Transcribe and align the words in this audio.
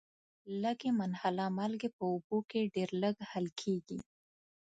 لږي 0.61 0.91
منحله 0.99 1.45
مالګې 1.57 1.89
په 1.97 2.03
اوبو 2.11 2.37
کې 2.49 2.71
ډیر 2.75 2.89
لږ 3.01 3.15
حل 3.29 3.47
کیږي. 3.61 3.99